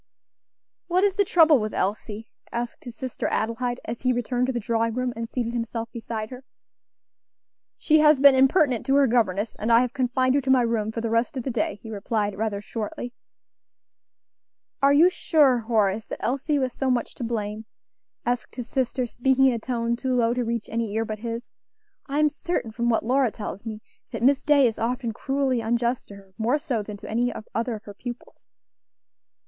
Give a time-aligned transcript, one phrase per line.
[0.87, 4.59] "What is the trouble with Elsie?" asked his sister Adelaide, as he returned to the
[4.59, 6.43] drawing room and seated himself beside her.
[7.77, 10.91] "She has been impertinent to her governess, and I have confined her to my room
[10.91, 13.13] for the rest of the day," he replied, rather shortly.
[14.81, 17.67] "Are you sure, Horace, that Elsie was so much to blame?"
[18.25, 21.43] asked his sister, speaking in a tone too low to reach any ear but his.
[22.07, 26.07] "I am certain, from what Lora tells me, that Miss Day is often cruelly unjust
[26.07, 28.49] to her; more so than to any other of her pupils."